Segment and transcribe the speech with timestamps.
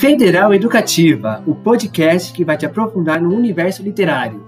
[0.00, 4.42] Federal Educativa, o podcast que vai te aprofundar no universo literário.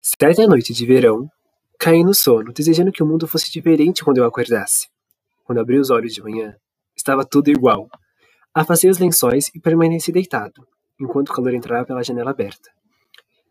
[0.00, 1.28] Certa noite de verão,
[1.76, 4.86] caí no sono, desejando que o mundo fosse diferente quando eu acordasse.
[5.42, 6.54] Quando abri os olhos de manhã,
[6.96, 7.88] estava tudo igual.
[8.54, 10.64] Afastei os lençóis e permaneci deitado,
[11.00, 12.70] enquanto o calor entrava pela janela aberta.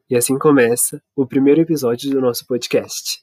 [0.09, 3.21] E assim começa o primeiro episódio do nosso podcast.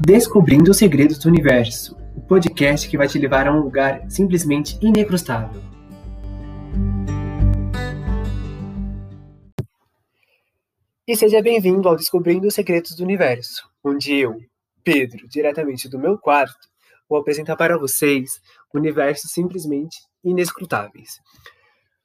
[0.00, 4.78] Descobrindo os Segredos do Universo, o podcast que vai te levar a um lugar simplesmente
[4.80, 5.60] inecrustável.
[11.06, 14.38] E seja bem-vindo ao Descobrindo os Segredos do Universo, onde eu,
[14.84, 16.68] Pedro, diretamente do meu quarto,
[17.08, 18.40] vou apresentar para vocês
[18.72, 21.18] universos simplesmente inescrutáveis.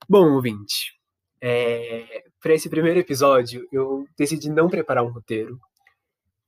[0.10, 0.94] Bom, ouvinte,
[1.40, 2.24] é...
[2.42, 5.60] para esse primeiro episódio eu decidi não preparar um roteiro,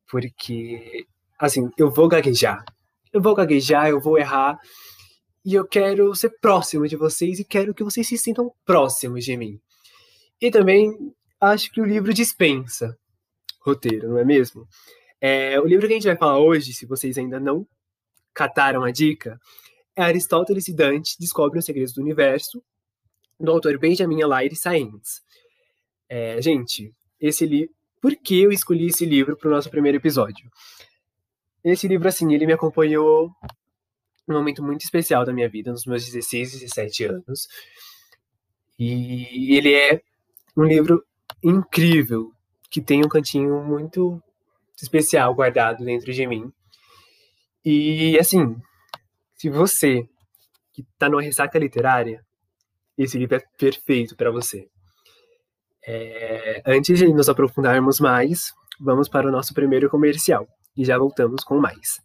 [0.09, 1.05] porque
[1.39, 2.63] assim, eu vou gaguejar.
[3.11, 4.57] Eu vou gaguejar, eu vou errar.
[5.43, 9.37] E eu quero ser próximo de vocês e quero que vocês se sintam próximos de
[9.37, 9.59] mim.
[10.41, 10.91] E também
[11.39, 12.97] acho que o livro dispensa
[13.61, 14.67] roteiro, não é mesmo?
[15.19, 17.67] É, o livro que a gente vai falar hoje, se vocês ainda não
[18.33, 19.39] cataram a dica,
[19.95, 22.61] é Aristóteles e Dante Descobrem os Segredos do Universo,
[23.39, 25.21] do autor Benjamin Alaire Sainz.
[26.07, 27.73] É, gente, esse livro.
[28.01, 30.47] Por que eu escolhi esse livro para o nosso primeiro episódio?
[31.65, 33.31] Esse livro, assim, ele me acompanhou
[34.27, 37.47] num momento muito especial da minha vida, nos meus 16, 17 anos.
[38.77, 39.99] E ele é
[40.55, 41.03] um livro
[41.43, 42.31] incrível,
[42.69, 44.21] que tem um cantinho muito
[44.79, 46.53] especial guardado dentro de mim.
[47.65, 48.55] E, assim,
[49.33, 50.07] se você
[50.71, 52.23] que está numa ressaca literária,
[52.95, 54.67] esse livro é perfeito para você.
[55.83, 61.43] É, antes de nos aprofundarmos mais, vamos para o nosso primeiro comercial e já voltamos
[61.43, 62.03] com mais.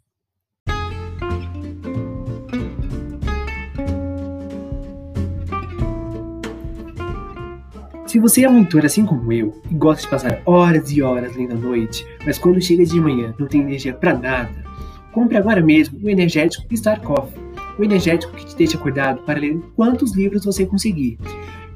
[8.11, 11.37] Se você é um leitor assim como eu e gosta de passar horas e horas
[11.37, 14.65] lendo à noite, mas quando chega de manhã não tem energia para nada,
[15.13, 17.41] compre agora mesmo o energético Star Coffee,
[17.79, 21.19] o energético que te deixa acordado para ler quantos livros você conseguir.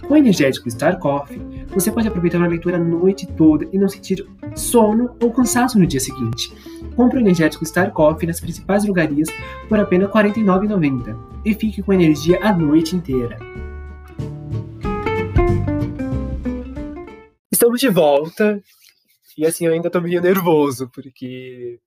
[0.09, 1.41] Com o energético Star Coffee,
[1.75, 4.25] você pode aproveitar uma leitura a noite toda e não sentir
[4.55, 6.55] sono ou cansaço no dia seguinte.
[6.95, 9.29] Compre o energético Star Coffee nas principais drogarias
[9.69, 13.37] por apenas R$ 49,90 e fique com energia a noite inteira.
[17.51, 18.63] Estamos de volta
[19.37, 21.81] e assim eu ainda tô meio nervoso porque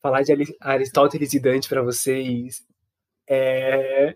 [0.00, 2.62] falar de Aristóteles e Dante para vocês
[3.28, 4.14] é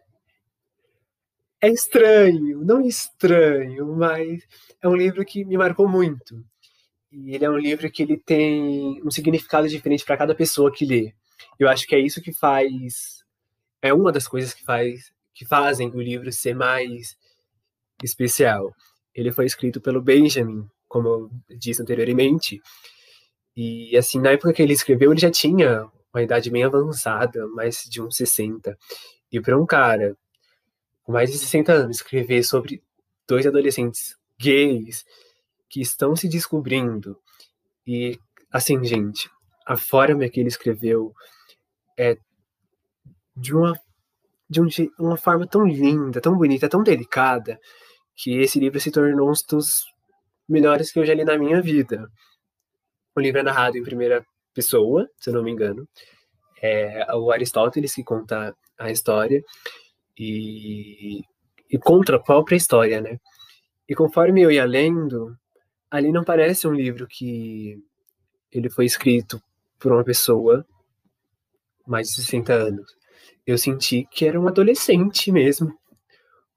[1.60, 4.42] é estranho, não estranho, mas
[4.82, 6.44] é um livro que me marcou muito.
[7.10, 10.84] E ele é um livro que ele tem um significado diferente para cada pessoa que
[10.84, 11.12] lê.
[11.58, 13.24] Eu acho que é isso que faz
[13.82, 17.16] é uma das coisas que faz que fazem o livro ser mais
[18.02, 18.74] especial.
[19.14, 22.60] Ele foi escrito pelo Benjamin, como eu disse anteriormente.
[23.54, 27.82] E assim, na época que ele escreveu, ele já tinha uma idade bem avançada, mais
[27.88, 28.76] de uns 60.
[29.30, 30.16] E para um cara
[31.06, 32.82] com mais de 60 anos escrever sobre
[33.28, 35.04] dois adolescentes gays
[35.70, 37.16] que estão se descobrindo.
[37.86, 38.18] E,
[38.52, 39.30] assim, gente,
[39.64, 41.14] a forma que ele escreveu
[41.96, 42.18] é
[43.36, 43.72] de uma,
[44.50, 44.66] de um,
[44.98, 47.58] uma forma tão linda, tão bonita, tão delicada,
[48.16, 49.84] que esse livro se tornou um dos
[50.48, 52.10] melhores que eu já li na minha vida.
[53.14, 55.88] O livro é narrado em primeira pessoa, se eu não me engano.
[56.60, 59.40] É o Aristóteles que conta a história
[60.18, 61.20] e,
[61.70, 63.18] e contra a própria história, né?
[63.88, 65.36] E conforme eu ia lendo,
[65.90, 67.78] ali não parece um livro que
[68.50, 69.40] ele foi escrito
[69.78, 70.66] por uma pessoa
[71.86, 72.96] mais de 60 anos.
[73.46, 75.78] Eu senti que era um adolescente mesmo,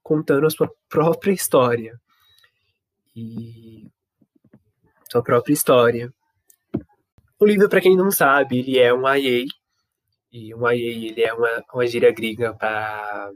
[0.02, 2.00] contando a sua própria história.
[3.16, 3.88] E
[5.12, 6.13] sua própria história.
[7.39, 9.45] O livro, para quem não sabe, ele é um IA,
[10.31, 13.31] e um IA ele é uma, uma gíria gringa para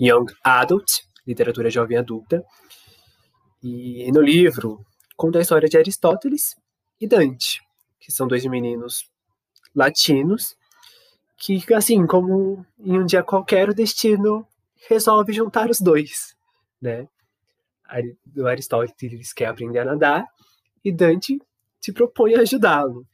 [0.00, 2.42] Young Adult, literatura jovem adulta.
[3.62, 4.84] E no livro
[5.16, 6.56] conta a história de Aristóteles
[6.98, 7.60] e Dante,
[7.98, 9.04] que são dois meninos
[9.74, 10.56] latinos
[11.36, 14.46] que, assim, como em um dia qualquer, o destino
[14.88, 16.34] resolve juntar os dois,
[16.80, 17.06] né?
[18.36, 20.26] O Aristóteles quer aprender a nadar
[20.84, 21.38] e Dante
[21.80, 23.06] se propõe a ajudá-lo.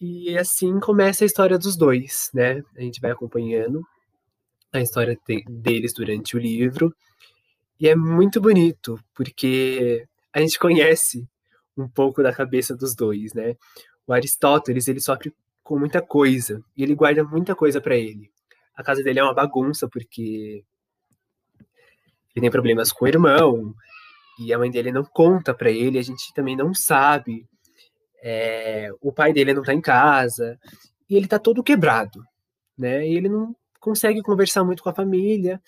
[0.00, 2.62] E assim começa a história dos dois, né?
[2.74, 3.82] A gente vai acompanhando
[4.72, 5.18] a história
[5.48, 6.94] deles durante o livro.
[7.78, 11.26] E é muito bonito, porque a gente conhece
[11.76, 13.56] um pouco da cabeça dos dois, né?
[14.10, 15.32] o Aristóteles, ele sofre
[15.62, 18.28] com muita coisa e ele guarda muita coisa para ele.
[18.74, 20.64] A casa dele é uma bagunça porque
[22.34, 23.72] ele tem problemas com o irmão
[24.40, 27.46] e a mãe dele não conta para ele, a gente também não sabe.
[28.20, 30.58] É, o pai dele não tá em casa
[31.08, 32.20] e ele tá todo quebrado,
[32.76, 33.06] né?
[33.06, 35.60] E ele não consegue conversar muito com a família.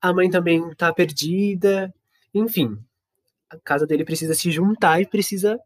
[0.00, 1.94] A mãe também tá perdida.
[2.34, 2.78] Enfim,
[3.48, 5.58] a casa dele precisa se juntar e precisa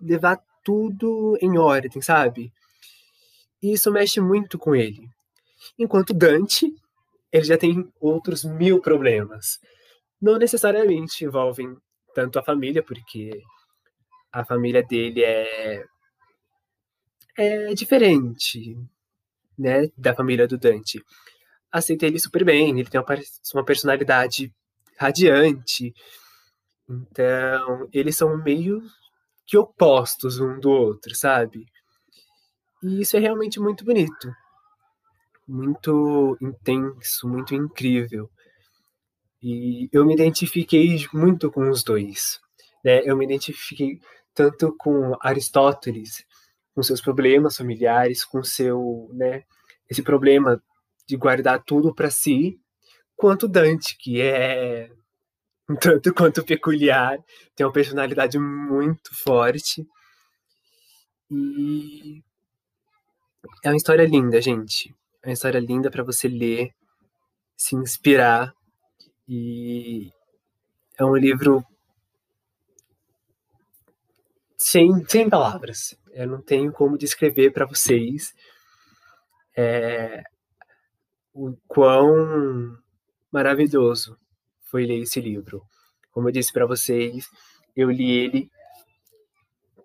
[0.00, 2.52] levar tudo em ordem, sabe?
[3.62, 5.08] E isso mexe muito com ele.
[5.78, 6.74] Enquanto Dante,
[7.32, 9.58] ele já tem outros mil problemas.
[10.20, 11.76] Não necessariamente envolvem
[12.14, 13.42] tanto a família, porque
[14.32, 15.84] a família dele é
[17.38, 18.76] é diferente,
[19.58, 21.02] né, da família do Dante.
[21.70, 24.52] Aceita ele super bem, ele tem uma, personalidade
[24.96, 25.92] radiante.
[26.88, 28.82] Então, eles são meio
[29.46, 31.66] que opostos um do outro, sabe?
[32.82, 34.32] E isso é realmente muito bonito.
[35.46, 38.30] Muito intenso, muito incrível.
[39.42, 42.40] E eu me identifiquei muito com os dois.
[42.84, 43.02] Né?
[43.04, 44.00] Eu me identifiquei
[44.34, 46.24] tanto com Aristóteles,
[46.76, 49.44] com seus problemas familiares, com seu, né,
[49.88, 50.62] esse problema
[51.08, 52.60] de guardar tudo para si,
[53.16, 54.90] quanto Dante, que é
[55.70, 57.18] um tanto quanto peculiar,
[57.56, 59.86] tem uma personalidade muito forte.
[61.30, 62.22] E
[63.64, 64.94] é uma história linda, gente.
[65.22, 66.72] É uma história linda para você ler,
[67.56, 68.52] se inspirar.
[69.26, 70.10] E
[70.98, 71.64] é um livro
[74.56, 75.96] sem, sem palavras.
[76.12, 78.34] Eu não tenho como descrever para vocês
[79.56, 80.22] é,
[81.32, 82.76] o quão
[83.30, 84.16] maravilhoso
[84.70, 85.62] foi ler esse livro.
[86.10, 87.28] Como eu disse para vocês,
[87.74, 88.50] eu li ele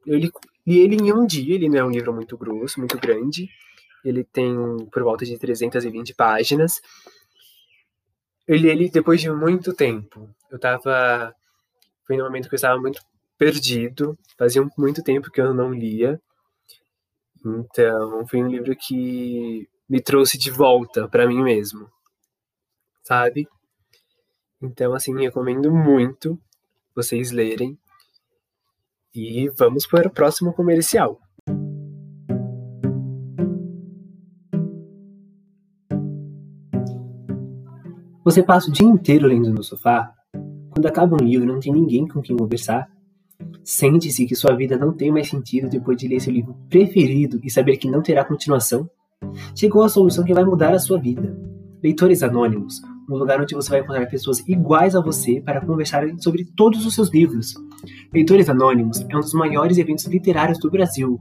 [0.05, 0.31] eu li,
[0.65, 3.47] li, ele em um dia, ele não é um livro muito grosso, muito grande.
[4.03, 4.55] Ele tem
[4.91, 6.81] por volta de 320 páginas.
[8.47, 10.29] Eu li ele depois de muito tempo.
[10.49, 11.35] Eu tava
[12.05, 13.01] foi no momento que eu estava muito
[13.41, 16.21] perdido, fazia muito tempo que eu não lia.
[17.43, 21.89] Então, foi um livro que me trouxe de volta para mim mesmo.
[23.01, 23.47] Sabe?
[24.61, 26.39] Então, assim, recomendo muito
[26.95, 27.75] vocês lerem.
[29.11, 31.19] E vamos para o próximo comercial.
[38.23, 40.13] Você passa o dia inteiro lendo no sofá?
[40.69, 42.87] Quando acaba um livro, não tem ninguém com quem conversar?
[43.63, 47.49] Sente-se que sua vida não tem mais sentido depois de ler seu livro preferido e
[47.49, 48.89] saber que não terá continuação?
[49.55, 51.37] Chegou a solução que vai mudar a sua vida.
[51.83, 56.45] Leitores Anônimos um lugar onde você vai encontrar pessoas iguais a você para conversarem sobre
[56.55, 57.53] todos os seus livros.
[58.13, 61.19] Leitores Anônimos é um dos maiores eventos literários do Brasil.